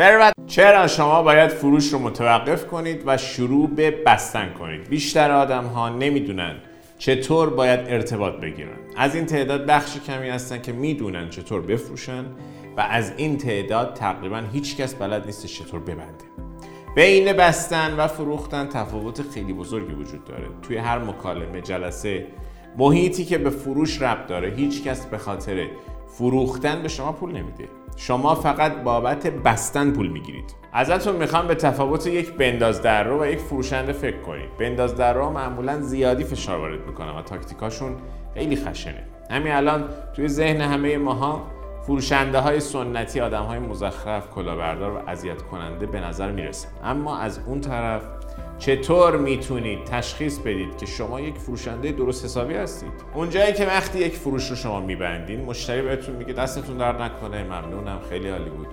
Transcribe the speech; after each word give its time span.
ثروت 0.00 0.32
چرا 0.46 0.86
شما 0.86 1.22
باید 1.22 1.50
فروش 1.50 1.92
رو 1.92 1.98
متوقف 1.98 2.66
کنید 2.66 3.02
و 3.06 3.16
شروع 3.16 3.70
به 3.70 3.90
بستن 3.90 4.52
کنید؟ 4.52 4.88
بیشتر 4.88 5.30
آدم 5.30 5.64
ها 5.64 5.88
نمی‌دونن 5.88 6.56
چطور 6.98 7.50
باید 7.50 7.80
ارتباط 7.80 8.34
بگیرن. 8.34 8.76
از 8.96 9.14
این 9.14 9.26
تعداد 9.26 9.66
بخش 9.66 9.96
کمی 10.06 10.28
هستن 10.28 10.62
که 10.62 10.72
می‌دونن 10.72 11.30
چطور 11.30 11.60
بفروشن 11.60 12.24
و 12.76 12.80
از 12.80 13.12
این 13.16 13.38
تعداد 13.38 13.94
تقریبا 13.94 14.42
هیچکس 14.52 14.94
بلد 14.94 15.26
نیست 15.26 15.46
چطور 15.46 15.80
ببنده. 15.80 16.24
بین 16.94 17.32
بستن 17.32 17.94
و 17.96 18.06
فروختن 18.06 18.68
تفاوت 18.68 19.22
خیلی 19.34 19.52
بزرگی 19.52 19.92
وجود 19.92 20.24
داره. 20.24 20.48
توی 20.62 20.76
هر 20.76 20.98
مکالمه 20.98 21.60
جلسه 21.60 22.26
محیطی 22.78 23.24
که 23.24 23.38
به 23.38 23.50
فروش 23.50 24.02
ربط 24.02 24.26
داره 24.26 24.54
هیچکس 24.56 25.06
به 25.06 25.18
خاطر 25.18 25.66
فروختن 26.18 26.82
به 26.82 26.88
شما 26.88 27.12
پول 27.12 27.32
نمیده. 27.32 27.68
شما 27.96 28.34
فقط 28.34 28.82
بابت 28.82 29.26
بستن 29.26 29.90
پول 29.90 30.08
می‌گیرید. 30.08 30.54
ازتون 30.72 31.16
می‌خوام 31.16 31.46
به 31.46 31.54
تفاوت 31.54 32.06
یک 32.06 32.32
بنداز 32.32 32.82
در 32.82 33.04
رو 33.04 33.22
و 33.22 33.26
یک 33.26 33.38
فروشنده 33.38 33.92
فکر 33.92 34.20
کنید. 34.22 34.56
بنداز 34.58 34.96
در 34.96 35.14
رو 35.14 35.30
معمولا 35.30 35.80
زیادی 35.80 36.24
فشار 36.24 36.58
وارد 36.58 36.86
می‌کنن 36.86 37.10
و 37.10 37.22
تاکتیکاشون 37.22 37.96
خیلی 38.34 38.56
خشنه. 38.56 39.04
همین 39.30 39.52
الان 39.52 39.84
توی 40.16 40.28
ذهن 40.28 40.60
همه 40.60 40.98
ماها 40.98 41.42
فروشنده 41.86 42.38
های 42.38 42.60
سنتی 42.60 43.20
آدم 43.20 43.42
های 43.42 43.58
مزخرف 43.58 44.30
کلاهبردار 44.30 44.92
و 44.92 45.08
اذیت 45.08 45.42
کننده 45.42 45.86
به 45.86 46.00
نظر 46.00 46.32
می‌رسن 46.32 46.68
اما 46.84 47.18
از 47.18 47.40
اون 47.46 47.60
طرف 47.60 48.02
چطور 48.58 49.16
می‌تونید 49.16 49.84
تشخیص 49.84 50.38
بدید 50.38 50.76
که 50.76 50.86
شما 50.86 51.20
یک 51.20 51.38
فروشنده 51.38 51.92
درست 51.92 52.24
حسابی 52.24 52.54
هستید؟ 52.54 52.92
اونجایی 53.14 53.52
که 53.52 53.66
وقتی 53.66 53.98
یک 53.98 54.16
فروش 54.16 54.50
رو 54.50 54.56
شما 54.56 54.80
میبندین 54.80 55.44
مشتری 55.44 55.82
بهتون 55.82 56.16
میگه 56.16 56.32
دستتون 56.32 56.76
در 56.76 57.04
نکنه 57.04 57.44
ممنونم 57.44 58.00
خیلی 58.08 58.28
عالی 58.28 58.50
بود. 58.50 58.66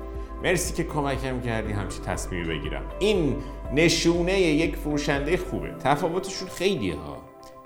مرسی 0.43 0.73
که 0.73 0.83
کمکم 0.83 1.41
کردی 1.41 1.73
همچی 1.73 1.99
تصمیمی 2.05 2.47
بگیرم. 2.47 2.83
این 2.99 3.35
نشونه 3.73 4.39
یک 4.39 4.75
فروشنده 4.75 5.37
خوبه. 5.37 5.75
تفاوتشون 5.83 6.47
خیلی 6.47 6.91
ها. 6.91 7.17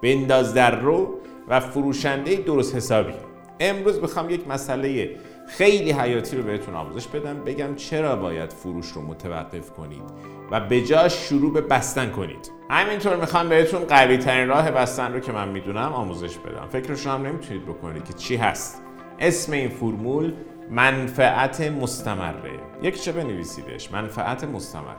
بنداز 0.04 0.54
در 0.54 0.80
رو 0.80 1.10
و 1.48 1.60
فروشنده 1.60 2.36
درست 2.36 2.76
حسابی. 2.76 3.14
امروز 3.60 4.02
بخوام 4.02 4.30
یک 4.30 4.48
مسئله 4.48 5.10
خیلی 5.58 5.92
حیاتی 5.92 6.38
رو 6.38 6.44
بهتون 6.44 6.76
آموزش 6.76 7.08
بدم 7.08 7.44
بگم 7.44 7.76
چرا 7.76 8.16
باید 8.16 8.54
فروش 8.54 8.92
رو 8.92 9.02
متوقف 9.02 9.72
کنید 9.72 10.04
و 10.52 10.60
به 10.60 10.82
جاش 10.82 11.14
شروع 11.14 11.54
به 11.54 11.62
بستن 11.62 12.10
کنید. 12.10 12.52
همینطور 12.70 13.16
می‌خوام 13.16 13.50
بهتون 13.50 13.84
قوی 13.84 14.18
ترین 14.18 14.48
راه 14.48 14.72
بستن 14.72 15.14
رو 15.14 15.20
که 15.20 15.32
من 15.32 15.50
می‌دونم 15.50 15.94
آموزش 15.94 16.38
بدم. 16.38 16.68
فکرش 16.68 17.08
هم 17.08 17.26
نمی‌تونید 17.26 17.66
بکنید 17.66 18.06
که 18.06 18.14
چی 18.14 18.36
هست. 18.36 18.82
اسم 19.20 19.52
این 19.52 19.70
فرمول 19.70 20.34
منفعت 20.70 21.62
مستمره. 21.62 22.60
یک 22.82 23.02
چه 23.02 23.12
بنویسیدش؟ 23.12 23.92
منفعت 23.92 24.44
مستمر. 24.44 24.96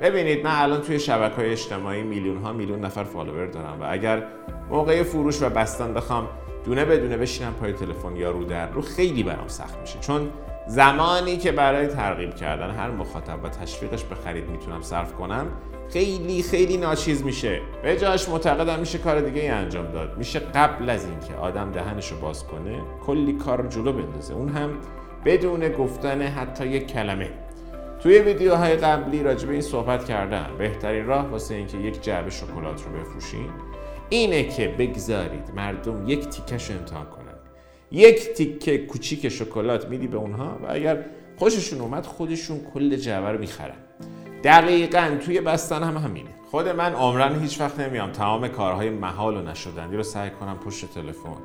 ببینید 0.00 0.44
من 0.44 0.62
الان 0.62 0.80
توی 0.80 0.98
شبکه 0.98 1.36
های 1.36 1.50
اجتماعی 1.50 2.02
میلیون 2.02 2.38
ها 2.38 2.52
میلیون 2.52 2.80
نفر 2.84 3.04
فالوور 3.04 3.46
دارم 3.46 3.80
و 3.80 3.84
اگر 3.90 4.22
موقع 4.70 5.02
فروش 5.02 5.42
و 5.42 5.48
بستن 5.48 5.94
بخوام 5.94 6.28
دونه 6.64 6.84
بدونه 6.84 7.16
بشینم 7.16 7.54
پای 7.54 7.72
تلفن 7.72 8.16
یا 8.16 8.30
رو 8.30 8.44
در 8.44 8.70
رو 8.70 8.82
خیلی 8.82 9.22
برام 9.22 9.48
سخت 9.48 9.78
میشه. 9.80 9.98
چون 9.98 10.30
زمانی 10.66 11.36
که 11.36 11.52
برای 11.52 11.86
ترغیب 11.86 12.34
کردن 12.34 12.70
هر 12.70 12.90
مخاطب 12.90 13.44
و 13.44 13.48
تشویقش 13.48 14.04
به 14.04 14.14
خرید 14.14 14.50
می‌تونم 14.50 14.82
صرف 14.82 15.14
کنم 15.14 15.46
خیلی 15.92 16.42
خیلی 16.42 16.76
ناچیز 16.76 17.24
میشه. 17.24 17.60
به 17.82 17.96
جاش 17.96 18.28
معتقدم 18.28 18.78
میشه 18.78 18.98
کار 18.98 19.20
دیگه 19.20 19.40
ای 19.40 19.48
انجام 19.48 19.92
داد. 19.92 20.18
میشه 20.18 20.38
قبل 20.38 20.90
از 20.90 21.04
اینکه 21.04 21.34
آدم 21.34 21.70
دهنشو 21.70 22.20
باز 22.20 22.44
کنه 22.44 22.80
کلی 23.06 23.32
کار 23.32 23.66
جلو 23.66 23.92
بندازه. 23.92 24.34
اون 24.34 24.48
هم 24.48 24.70
بدون 25.24 25.68
گفتن 25.68 26.22
حتی 26.22 26.66
یک 26.66 26.86
کلمه. 26.86 27.30
توی 28.02 28.18
ویدیوهای 28.18 28.76
قبلی 28.76 29.22
راجع 29.22 29.46
به 29.46 29.52
این 29.52 29.62
صحبت 29.62 30.04
کردم. 30.04 30.46
بهترین 30.58 31.06
راه 31.06 31.26
واسه 31.26 31.54
اینکه 31.54 31.78
یک 31.78 32.02
جعبه 32.02 32.30
شکلات 32.30 32.84
رو 32.84 33.00
بفروشین 33.00 33.48
اینه 34.10 34.44
که 34.48 34.68
بگذارید 34.68 35.50
مردم 35.56 36.08
یک 36.08 36.28
تیکش 36.28 36.70
رو 36.70 36.76
امتحان 36.78 37.06
کنن. 37.06 37.34
یک 37.90 38.32
تیکه 38.32 38.78
کوچیک 38.78 39.28
شکلات 39.28 39.88
میدی 39.88 40.06
به 40.06 40.16
اونها 40.16 40.58
و 40.62 40.66
اگر 40.68 41.04
خوششون 41.36 41.80
اومد 41.80 42.06
خودشون 42.06 42.60
کل 42.74 42.96
جعبه 42.96 43.32
رو 43.32 43.38
می‌خرن. 43.38 43.76
دقیقا 44.44 45.18
توی 45.24 45.40
بستن 45.40 45.82
هم 45.82 45.96
همینه. 45.96 46.30
خود 46.50 46.68
من 46.68 46.92
عمرن 46.92 47.40
هیچ 47.40 47.60
وقت 47.60 47.80
نمیام 47.80 48.12
تمام 48.12 48.48
کارهای 48.48 48.90
محال 48.90 49.36
و 49.36 49.42
نشدنی 49.42 49.96
رو 49.96 50.02
سعی 50.02 50.30
کنم 50.30 50.58
پشت 50.58 50.94
تلفن 50.94 51.36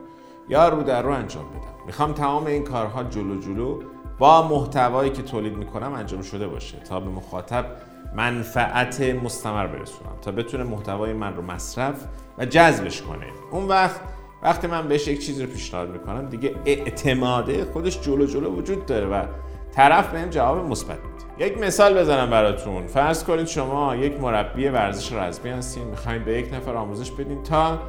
یا 0.50 0.70
رو 0.70 0.84
در 0.84 1.02
رو 1.02 1.12
انجام 1.12 1.50
بدم. 1.50 1.86
می‌خوام 1.86 2.14
تمام 2.14 2.46
این 2.46 2.64
کارها 2.64 3.04
جلو 3.04 3.42
جلو 3.42 3.82
با 4.18 4.48
محتوایی 4.48 5.12
که 5.12 5.22
تولید 5.22 5.54
می‌کنم 5.54 5.94
انجام 5.94 6.22
شده 6.22 6.48
باشه 6.48 6.78
تا 6.80 7.00
به 7.00 7.10
مخاطب 7.10 7.66
منفعت 8.14 9.02
مستمر 9.02 9.68
برسونم 9.68 10.16
تا 10.22 10.32
بتونه 10.32 10.64
محتوای 10.64 11.14
من 11.14 11.36
رو 11.36 11.42
مصرف 11.42 11.96
و 12.38 12.46
جذبش 12.46 13.02
کنه. 13.02 13.26
اون 13.52 13.68
وقت 13.68 14.00
وقتی 14.44 14.68
من 14.68 14.88
بهش 14.88 15.08
یک 15.08 15.26
چیزی 15.26 15.46
رو 15.46 15.52
پیشنهاد 15.52 15.90
می‌کنم 15.90 16.30
دیگه 16.30 16.56
اعتماده 16.66 17.66
خودش 17.66 18.02
جلو 18.02 18.26
جلو 18.26 18.50
وجود 18.50 18.86
داره 18.86 19.06
و 19.06 19.24
طرف 19.72 20.12
بهم 20.12 20.30
جواب 20.30 20.70
مثبت 20.70 20.98
میده. 20.98 21.46
یک 21.46 21.58
مثال 21.58 22.00
بزنم 22.00 22.30
براتون. 22.30 22.88
فرض 22.88 23.24
کنید 23.24 23.48
شما 23.48 23.96
یک 23.96 24.22
مربی 24.22 24.68
ورزش 24.68 25.14
رزمی 25.14 25.52
هستین 25.52 25.84
می‌خواین 25.84 26.24
به 26.24 26.40
یک 26.40 26.54
نفر 26.54 26.76
آموزش 26.76 27.12
بدین 27.12 27.44
تا 27.44 27.80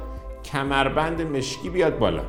کمربند 0.43 1.21
مشکی 1.21 1.69
بیاد 1.69 1.97
بالا. 1.97 2.23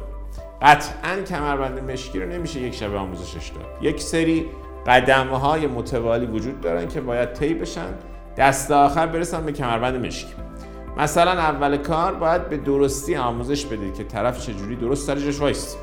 قطعا 0.63 1.23
کمربند 1.29 1.91
مشکی 1.91 2.21
رو 2.21 2.29
نمیشه 2.29 2.61
یک 2.61 2.75
شب 2.75 2.95
آموزشش 2.95 3.49
داد. 3.49 3.83
یک 3.83 4.01
سری 4.01 4.47
قدم 4.89 5.29
های 5.29 5.67
متوالی 5.67 6.27
وجود 6.27 6.61
دارن 6.61 6.89
که 6.89 7.01
باید 7.01 7.33
طی 7.33 7.55
بشن. 7.55 7.95
دست 8.37 8.71
آخر 8.71 9.07
برسن 9.07 9.47
به 9.47 9.53
کمربند 9.53 10.07
مشکی. 10.07 10.35
مثلا 10.97 11.31
اول 11.31 11.77
کار 11.77 12.15
باید 12.15 12.49
به 12.49 12.57
درستی 12.57 13.17
آموزش 13.17 13.67
بدید 13.67 13.95
که 13.95 14.05
طرف 14.05 14.47
چجوری 14.47 14.77
درست 14.77 15.07
سر 15.07 15.15
جاش 15.15 15.41
وایست 15.41 15.79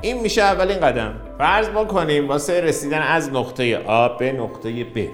این 0.00 0.20
میشه 0.20 0.42
اولین 0.42 0.80
قدم. 0.80 1.14
فرض 1.38 1.68
بکنیم 1.68 2.28
واسه 2.28 2.60
رسیدن 2.60 3.02
از 3.02 3.32
نقطه 3.32 3.78
آ 3.86 4.08
به 4.08 4.32
نقطه 4.32 4.84
ب 4.84 5.08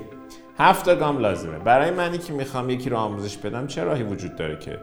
هفت 0.59 0.99
گام 0.99 1.19
لازمه. 1.19 1.59
برای 1.59 1.91
منی 1.91 2.19
که 2.19 2.33
می‌خوام 2.33 2.71
یکی 2.71 2.91
رو 2.91 2.97
آموزش 2.97 3.37
بدم 3.37 3.67
چه 3.67 3.85
راهی 3.85 4.03
وجود 4.03 4.37
داره 4.37 4.59
که 4.59 4.79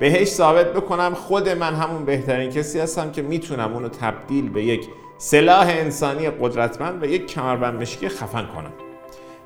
بهش 0.00 0.28
ثابت 0.28 0.72
بکنم 0.72 1.14
خود 1.14 1.48
من 1.48 1.74
همون 1.74 2.04
بهترین 2.04 2.50
کسی 2.50 2.80
هستم 2.80 3.10
که 3.10 3.22
می‌تونم 3.22 3.74
اونو 3.74 3.88
تبدیل 3.88 4.48
به 4.48 4.64
یک 4.64 4.88
سلاح 5.18 5.68
انسانی 5.68 6.30
قدرتمند 6.30 7.02
و 7.02 7.06
یک 7.06 7.26
کمربند 7.26 7.80
مشکی 7.82 8.08
خفن 8.08 8.46
کنم. 8.46 8.72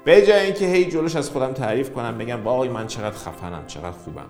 به 0.04 0.26
جای 0.26 0.40
اینکه 0.40 0.66
هی 0.66 0.84
جلوش 0.84 1.16
از 1.16 1.30
خودم 1.30 1.52
تعریف 1.52 1.90
کنم 1.90 2.18
بگم 2.18 2.44
وای 2.44 2.68
من 2.68 2.86
چقدر 2.86 3.16
خفنم 3.16 3.66
چقدر 3.66 3.90
خوبم. 3.90 4.26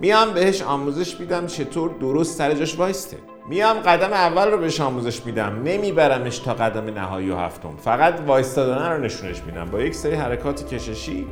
میام 0.00 0.34
بهش 0.34 0.62
آموزش 0.62 1.20
میدم 1.20 1.46
چطور 1.46 1.90
درست 2.00 2.38
سر 2.38 2.54
جاش 2.54 2.78
وایسته. 2.78 3.16
میام 3.48 3.78
قدم 3.78 4.12
اول 4.12 4.50
رو 4.50 4.58
بهش 4.58 4.80
آموزش 4.80 5.26
میدم 5.26 5.62
نمیبرمش 5.64 6.38
تا 6.38 6.54
قدم 6.54 6.84
نهایی 6.84 7.30
و 7.30 7.36
هفتم. 7.36 7.76
فقط 7.76 8.14
وایستادن 8.26 8.92
رو 8.92 8.98
نشونش 8.98 9.42
میدم. 9.46 9.64
با 9.64 9.80
یک 9.80 9.94
سری 9.94 10.14
حرکات 10.14 10.74
کششی 10.74 11.26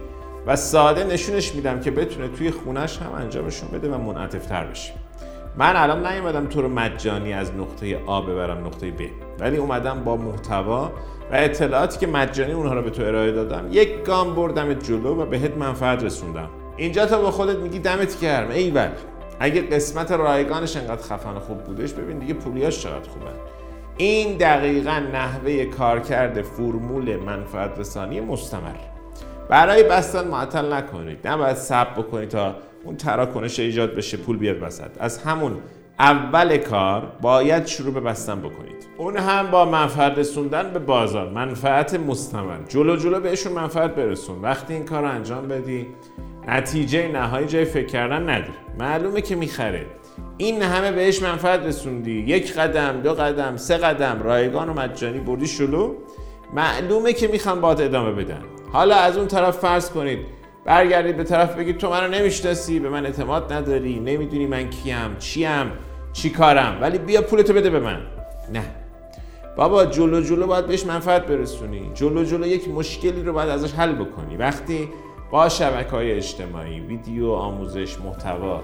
و 0.46 0.56
ساده 0.56 1.04
نشونش 1.04 1.54
میدم 1.54 1.80
که 1.80 1.90
بتونه 1.90 2.28
توی 2.28 2.50
خونش 2.50 2.98
هم 2.98 3.12
انجامشون 3.12 3.68
بده 3.68 3.90
و 3.90 3.98
منعطف 3.98 4.52
بشه. 4.52 4.92
من 5.56 5.76
الان 5.76 6.06
نیومدم 6.06 6.46
تو 6.46 6.62
رو 6.62 6.68
مجانی 6.68 7.32
از 7.32 7.54
نقطه 7.54 8.00
آ 8.06 8.20
ببرم 8.20 8.66
نقطه 8.66 8.90
ب 8.90 9.00
ولی 9.40 9.56
اومدم 9.56 10.04
با 10.04 10.16
محتوا 10.16 10.92
و 11.32 11.34
اطلاعاتی 11.34 11.98
که 11.98 12.06
مجانی 12.06 12.52
اونها 12.52 12.74
رو 12.74 12.82
به 12.82 12.90
تو 12.90 13.02
ارائه 13.02 13.32
دادم 13.32 13.68
یک 13.70 14.04
گام 14.04 14.34
بردم 14.34 14.74
جلو 14.74 15.22
و 15.22 15.26
بهت 15.26 15.56
منفعت 15.56 16.04
رسوندم. 16.04 16.48
اینجا 16.76 17.06
تا 17.06 17.22
به 17.22 17.30
خودت 17.30 17.56
میگی 17.56 17.78
دمت 17.78 18.20
گرم 18.20 18.50
ایول. 18.50 18.88
اگه 19.40 19.60
قسمت 19.60 20.12
رایگانش 20.12 20.76
انقدر 20.76 21.02
خفن 21.02 21.38
خوب 21.38 21.64
بودش 21.64 21.92
ببین 21.92 22.18
دیگه 22.18 22.34
پولیاش 22.34 22.82
چقدر 22.82 23.08
خوبه. 23.08 23.26
این 23.96 24.36
دقیقا 24.36 25.02
نحوه 25.12 25.64
کارکرد 25.64 26.42
فرمول 26.42 27.16
منفعت 27.16 27.78
رسانی 27.78 28.20
مستمر. 28.20 28.95
برای 29.48 29.82
بستن 29.82 30.28
معطل 30.28 30.72
نکنید. 30.72 31.28
نباید 31.28 31.56
صبر 31.56 31.90
بکنید 32.02 32.28
تا 32.28 32.54
اون 32.84 32.96
تراکنش 32.96 33.60
ایجاد 33.60 33.94
بشه 33.94 34.16
پول 34.16 34.36
بیاد 34.36 34.62
وسط. 34.62 34.90
از 34.98 35.18
همون 35.18 35.56
اول 35.98 36.56
کار 36.56 37.12
باید 37.20 37.66
شروع 37.66 37.94
به 37.94 38.00
بستن 38.00 38.40
بکنید. 38.40 38.86
اون 38.98 39.16
هم 39.16 39.50
با 39.50 39.64
منفعت 39.64 40.18
رسوندن 40.18 40.70
به 40.72 40.78
بازار. 40.78 41.30
منفعت 41.30 41.94
مستمر. 41.94 42.58
جلو 42.68 42.96
جلو 42.96 43.20
بهشون 43.20 43.52
منفعت 43.52 43.94
برسون. 43.94 44.42
وقتی 44.42 44.74
این 44.74 44.84
کار 44.84 45.02
رو 45.02 45.10
انجام 45.10 45.48
بدی 45.48 45.86
نتیجه 46.48 47.08
نهایی 47.08 47.46
جای 47.46 47.64
فکر 47.64 47.86
کردن 47.86 48.22
نداره 48.22 48.54
معلومه 48.78 49.20
که 49.20 49.36
می‌خره. 49.36 49.86
این 50.36 50.62
همه 50.62 50.92
بهش 50.92 51.22
منفعت 51.22 51.60
رسوندی. 51.60 52.20
یک 52.20 52.54
قدم 52.54 53.00
دو 53.00 53.14
قدم 53.14 53.56
سه 53.56 53.76
قدم. 53.76 54.20
رایگان 54.22 54.68
و 54.68 54.74
مجانی 54.74 55.18
بردی 55.18 55.46
شلو. 55.46 55.94
معلومه 56.54 57.12
که 57.12 57.28
می‌خوان 57.28 57.60
باید 57.60 57.80
ادامه 57.80 58.12
بدن. 58.12 58.42
حالا 58.76 58.96
از 58.96 59.16
اون 59.16 59.26
طرف 59.26 59.58
فرض 59.58 59.90
کنید 59.90 60.18
برگردید 60.64 61.16
به 61.16 61.24
طرف 61.24 61.56
بگید 61.56 61.78
تو 61.78 61.90
منو 61.90 62.08
نمی‌شناسی 62.08 62.80
به 62.80 62.88
من 62.88 63.06
اعتماد 63.06 63.52
نداری 63.52 64.00
نمی‌دونی 64.00 64.46
من 64.46 64.70
کیم 64.70 65.16
چیم 65.18 65.72
چی 66.12 66.30
کارم 66.30 66.78
ولی 66.80 66.98
بیا 66.98 67.22
پولتو 67.22 67.52
بده 67.52 67.70
به 67.70 67.80
من. 67.80 68.00
نه. 68.52 68.62
بابا 69.56 69.86
جلو 69.86 70.20
جلو 70.20 70.46
باید 70.46 70.66
بهش 70.66 70.86
منفعت 70.86 71.26
برسونی. 71.26 71.90
جلو 71.94 72.24
جلو 72.24 72.46
یک 72.46 72.68
مشکلی 72.68 73.22
رو 73.22 73.32
باید 73.32 73.48
ازش 73.48 73.72
حل 73.72 73.92
بکنی. 73.92 74.36
وقتی 74.36 74.88
با 75.30 75.48
شبکه 75.48 75.90
های 75.90 76.12
اجتماعی 76.12 76.80
ویدیو 76.80 77.30
آموزش 77.30 77.98
محتوا 78.00 78.62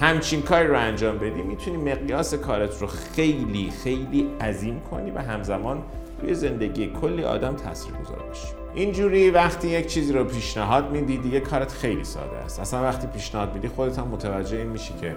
همچین 0.00 0.42
کاری 0.42 0.68
رو 0.68 0.78
انجام 0.78 1.18
بدی 1.18 1.42
می‌تونی 1.42 1.76
مقیاس 1.76 2.34
کارت 2.34 2.80
رو 2.80 2.86
خیلی 2.86 3.72
خیلی 3.84 4.28
عظیم 4.40 4.80
کنی 4.90 5.10
و 5.10 5.18
همزمان 5.18 5.82
توی 6.20 6.34
زندگی 6.34 6.92
کلی 7.00 7.24
آدم 7.24 7.56
تاثیر 7.56 7.92
گذار 7.92 8.22
باشی. 8.28 8.61
اینجوری 8.74 9.30
وقتی 9.30 9.68
یک 9.68 9.86
چیزی 9.86 10.12
رو 10.12 10.24
پیشنهاد 10.24 10.90
میدی 10.90 11.16
دیگه 11.16 11.40
کارت 11.40 11.72
خیلی 11.72 12.04
ساده 12.04 12.36
است. 12.36 12.60
اصلا 12.60 12.82
وقتی 12.82 13.06
پیشنهاد 13.06 13.54
میدی 13.54 13.68
خودت 13.68 13.98
هم 13.98 14.08
متوجه 14.08 14.56
این 14.56 14.66
میشی 14.66 14.94
که 15.00 15.16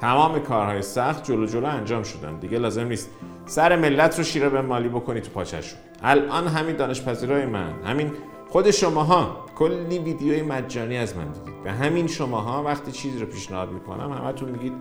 تمام 0.00 0.38
کارهای 0.38 0.82
سخت 0.82 1.24
جلو 1.24 1.46
جلو 1.46 1.66
انجام 1.66 2.02
شدن. 2.02 2.36
دیگه 2.36 2.58
لازم 2.58 2.86
نیست 2.86 3.10
سر 3.46 3.76
ملت 3.76 4.18
رو 4.18 4.24
شیره 4.24 4.48
به 4.48 4.62
مالی 4.62 4.88
بکنی 4.88 5.20
تو 5.20 5.30
پاچشون 5.30 5.78
الان 6.02 6.46
همین 6.46 6.76
دانشپذیرای 6.76 7.46
من 7.46 7.72
همین 7.84 8.12
خود 8.48 8.70
شماها 8.70 9.44
کلی 9.56 9.98
ویدیوی 9.98 10.42
مجانی 10.42 10.96
از 10.96 11.16
من 11.16 11.24
دیدید. 11.24 11.54
و 11.64 11.72
همین 11.72 12.06
شماها 12.06 12.62
وقتی 12.62 12.92
چیزی 12.92 13.18
رو 13.18 13.26
پیشنهاد 13.26 13.70
می‌کنم 13.70 14.12
همتون 14.12 14.48
میگید 14.48 14.72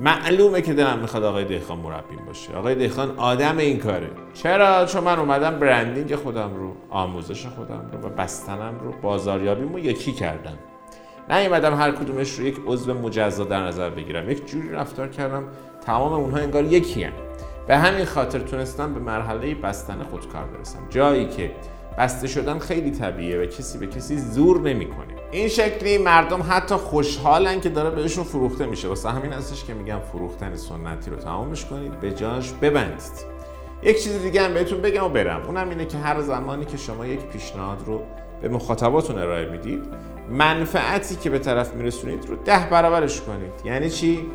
معلومه 0.00 0.62
که 0.62 0.74
دلم 0.74 0.98
می‌خواد 0.98 1.24
آقای 1.24 1.44
دیخان 1.44 1.78
مربیم 1.78 2.18
باشه. 2.26 2.56
آقای 2.56 2.74
دیخان 2.74 3.18
آدم 3.18 3.58
این 3.58 3.78
کاره. 3.78 4.10
چرا؟ 4.34 4.86
چون 4.86 5.04
من 5.04 5.18
اومدم 5.18 5.58
برندینگ 5.58 6.14
خودم 6.14 6.54
رو 6.54 6.72
آموزش 6.90 7.46
خودم 7.46 7.90
رو 7.92 8.08
و 8.08 8.12
بستنم 8.12 8.74
رو 8.80 8.92
بازاریابیمو 9.02 9.78
یکی 9.78 10.12
کردم. 10.12 10.58
نیومدم 11.30 11.74
هر 11.74 11.90
کدومش 11.90 12.38
رو 12.38 12.46
یک 12.46 12.56
عضو 12.66 12.94
مجزا 12.94 13.44
در 13.44 13.60
نظر 13.66 13.90
بگیرم. 13.90 14.30
یک 14.30 14.46
جوری 14.46 14.68
رفتار 14.68 15.08
کردم 15.08 15.44
تمام 15.86 16.12
اونها 16.12 16.38
انگار 16.38 16.64
یکی 16.64 17.02
هم. 17.02 17.12
به 17.66 17.78
همین 17.78 18.04
خاطر 18.04 18.38
تونستم 18.38 18.94
به 18.94 19.00
مرحله 19.00 19.54
بستن 19.54 20.02
خودکار 20.02 20.44
برسم. 20.44 20.78
جایی 20.90 21.28
که 21.28 21.50
بسته 21.98 22.26
شدن 22.26 22.58
خیلی 22.58 22.90
طبیعیه 22.90 23.38
و 23.38 23.46
کسی 23.46 23.78
به 23.78 23.86
کسی 23.86 24.18
زور 24.18 24.60
نمی‌کنه. 24.60 25.14
این 25.30 25.48
شکلی 25.48 25.98
مردم 25.98 26.44
حتی 26.48 26.74
خوشحالن 26.74 27.60
که 27.60 27.68
داره 27.68 27.90
بهشون 27.90 28.24
فروخته 28.24 28.66
میشه. 28.66 28.88
واسه 28.88 29.10
همین 29.10 29.32
هستش 29.32 29.64
که 29.64 29.74
میگم 29.74 29.98
فروختن 30.12 30.56
سنتی 30.56 31.10
رو 31.10 31.16
تمامش 31.16 31.64
کنید 31.64 32.00
به 32.00 32.10
جاش 32.12 32.52
ببندید. 32.52 33.40
یک 33.82 34.02
چیز 34.02 34.22
دیگه 34.22 34.42
هم 34.42 34.54
بهتون 34.54 34.80
بگم 34.80 35.04
و 35.04 35.08
برم. 35.08 35.42
اونم 35.46 35.68
اینه 35.68 35.86
که 35.86 35.98
هر 35.98 36.20
زمانی 36.20 36.64
که 36.64 36.76
شما 36.76 37.06
یک 37.06 37.20
پیشنهاد 37.20 37.78
رو 37.86 38.02
به 38.42 38.48
مخاطباتون 38.48 39.18
ارائه 39.18 39.50
می‌دید 39.50 39.84
منفعتی 40.30 41.16
که 41.16 41.30
به 41.30 41.38
طرف 41.38 41.74
میرسونید 41.74 42.26
رو 42.26 42.36
ده 42.36 42.68
برابرش 42.70 43.20
کنید. 43.20 43.52
یعنی 43.64 43.90
چی؟ 43.90 44.26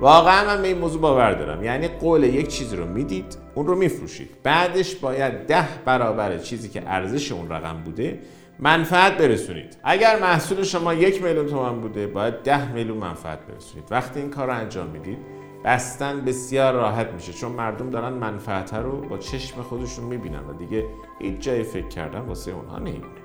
واقعا 0.00 0.46
من 0.46 0.62
به 0.62 0.68
این 0.68 0.78
موضوع 0.78 1.00
باور 1.00 1.32
دارم. 1.32 1.64
یعنی 1.64 1.88
قول 1.88 2.24
یک 2.24 2.48
چیزی 2.48 2.76
رو 2.76 2.86
می‌دید 2.86 3.36
اون 3.54 3.66
رو 3.66 3.74
میفروشید. 3.74 4.30
بعدش 4.42 4.94
باید 4.94 5.46
ده 5.46 5.68
برابر 5.84 6.38
چیزی 6.38 6.68
که 6.68 6.82
ارزش 6.86 7.32
اون 7.32 7.50
رقم 7.50 7.82
بوده 7.84 8.18
منفعت 8.58 9.18
برسونید. 9.18 9.76
اگر 9.84 10.18
محصول 10.18 10.62
شما 10.62 10.94
یک 10.94 11.22
میلیون 11.22 11.46
تومن 11.46 11.80
بوده 11.80 12.06
باید 12.06 12.34
ده 12.34 12.72
میلیون 12.72 12.98
منفعت 12.98 13.38
برسونید. 13.46 13.84
وقتی 13.90 14.20
این 14.20 14.30
کار 14.30 14.46
رو 14.46 14.54
انجام 14.54 14.86
می‌دید 14.86 15.18
بستن 15.64 16.20
بسیار 16.20 16.74
راحت 16.74 17.06
میشه 17.06 17.32
چون 17.32 17.52
مردم 17.52 17.90
دارن 17.90 18.12
منفعت 18.12 18.74
رو 18.74 19.00
با 19.00 19.18
چشم 19.18 19.62
خودشون 19.62 20.04
می‌بینن 20.04 20.40
و 20.48 20.52
دیگه 20.52 20.84
هیچ 21.18 21.38
جای 21.38 21.62
فکر 21.62 21.88
کردن 21.88 22.20
واسه 22.20 22.50
اونها 22.50 22.78
نمیمونه. 22.78 23.20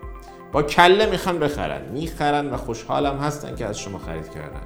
با 0.52 0.64
کله 0.64 1.06
می‌خوان 1.06 1.40
بخرن. 1.40 1.92
می‌خرن 1.92 2.50
و 2.50 2.58
خوشحالم 2.58 3.18
هستن 3.18 3.56
که 3.56 3.66
از 3.66 3.80
شما 3.80 3.98
خرید 3.98 4.30
کردن. 4.30 4.62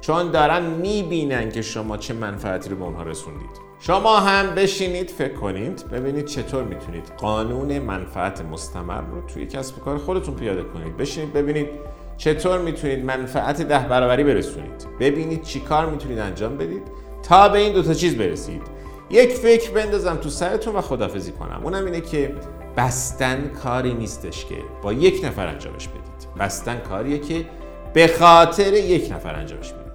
چون 0.00 0.30
دارن 0.30 0.62
می‌بینن 0.62 1.50
که 1.50 1.62
شما 1.62 1.96
چه 1.96 2.14
منفعتی 2.14 2.70
رو 2.70 2.76
به 2.76 2.84
اونها 2.84 3.02
رسوندید. 3.02 3.68
شما 3.80 4.20
هم 4.20 4.54
بشینید 4.54 5.10
فکر 5.10 5.34
کنید 5.34 5.88
ببینید 5.88 6.24
چطور 6.24 6.62
می‌تونید 6.62 7.12
قانون 7.18 7.78
منفعت 7.78 8.44
مستمر 8.44 9.00
رو 9.00 9.26
توی 9.26 9.46
کسب 9.46 9.80
کار 9.80 9.98
خودتون 9.98 10.34
پیاده 10.34 10.62
کنید. 10.62 10.96
بشینید 10.96 11.32
ببینید 11.32 11.68
چطور 12.16 12.58
می‌تونید 12.58 13.04
منفعت 13.04 13.62
ده 13.62 13.88
برابری 13.88 14.24
برسونید. 14.24 14.86
ببینید 15.00 15.42
چی 15.42 15.60
کار 15.60 15.90
می‌تونید 15.90 16.18
انجام 16.18 16.56
بدید 16.56 16.82
تا 17.22 17.48
به 17.48 17.58
این 17.58 17.72
دوتا 17.72 17.94
چیز 17.94 18.16
برسید. 18.16 18.62
یک 19.10 19.32
فکر 19.32 19.70
بندازم 19.70 20.16
تو 20.16 20.28
سرتون 20.28 20.76
و 20.76 20.80
خدافزی 20.80 21.32
کنم. 21.32 21.60
اونم 21.64 21.84
اینه 21.84 22.00
که 22.00 22.34
بستن 22.76 23.50
کاری 23.62 23.94
نیستش 23.94 24.44
که 24.44 24.54
با 24.82 24.92
یک 24.92 25.24
نفر 25.24 25.46
انجامش 25.46 25.88
بدید. 25.88 26.28
بستن 26.38 26.78
کاریه 26.78 27.18
که 27.18 27.46
به 27.94 28.06
خاطر 28.06 28.72
یک 28.72 29.12
نفر 29.12 29.34
انجامش 29.34 29.72
بدید. 29.72 29.87